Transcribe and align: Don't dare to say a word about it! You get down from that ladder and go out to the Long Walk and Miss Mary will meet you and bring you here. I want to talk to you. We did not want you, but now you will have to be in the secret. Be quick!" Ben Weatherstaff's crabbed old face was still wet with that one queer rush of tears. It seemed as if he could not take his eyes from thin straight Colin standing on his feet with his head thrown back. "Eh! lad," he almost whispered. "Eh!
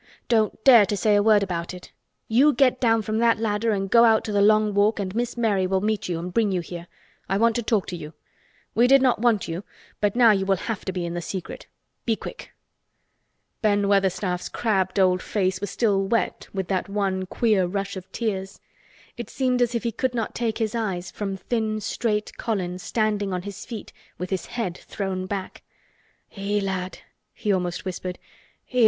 Don't 0.27 0.63
dare 0.63 0.87
to 0.87 0.97
say 0.97 1.15
a 1.15 1.21
word 1.21 1.43
about 1.43 1.75
it! 1.75 1.91
You 2.27 2.53
get 2.53 2.81
down 2.81 3.03
from 3.03 3.19
that 3.19 3.37
ladder 3.37 3.69
and 3.71 3.87
go 3.87 4.03
out 4.03 4.23
to 4.25 4.31
the 4.31 4.41
Long 4.41 4.73
Walk 4.73 4.99
and 4.99 5.13
Miss 5.13 5.37
Mary 5.37 5.67
will 5.67 5.79
meet 5.79 6.09
you 6.09 6.17
and 6.17 6.33
bring 6.33 6.51
you 6.51 6.61
here. 6.61 6.87
I 7.29 7.37
want 7.37 7.55
to 7.57 7.61
talk 7.61 7.85
to 7.89 7.95
you. 7.95 8.15
We 8.73 8.87
did 8.87 9.03
not 9.03 9.19
want 9.21 9.47
you, 9.47 9.63
but 9.99 10.15
now 10.15 10.31
you 10.31 10.43
will 10.43 10.55
have 10.57 10.83
to 10.85 10.91
be 10.91 11.05
in 11.05 11.13
the 11.13 11.21
secret. 11.21 11.67
Be 12.03 12.15
quick!" 12.15 12.51
Ben 13.61 13.87
Weatherstaff's 13.87 14.49
crabbed 14.49 14.99
old 14.99 15.21
face 15.21 15.61
was 15.61 15.69
still 15.69 16.01
wet 16.01 16.47
with 16.51 16.67
that 16.69 16.89
one 16.89 17.27
queer 17.27 17.67
rush 17.67 17.95
of 17.95 18.11
tears. 18.11 18.59
It 19.17 19.29
seemed 19.29 19.61
as 19.61 19.75
if 19.75 19.83
he 19.83 19.91
could 19.91 20.15
not 20.15 20.33
take 20.33 20.57
his 20.57 20.73
eyes 20.73 21.11
from 21.11 21.37
thin 21.37 21.79
straight 21.79 22.35
Colin 22.39 22.79
standing 22.79 23.31
on 23.33 23.43
his 23.43 23.67
feet 23.67 23.93
with 24.17 24.31
his 24.31 24.47
head 24.47 24.79
thrown 24.79 25.27
back. 25.27 25.61
"Eh! 26.35 26.59
lad," 26.59 26.97
he 27.35 27.53
almost 27.53 27.85
whispered. 27.85 28.17
"Eh! 28.71 28.79